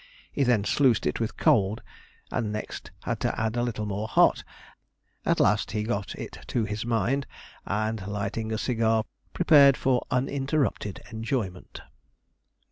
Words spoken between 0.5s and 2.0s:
sluiced it with cold,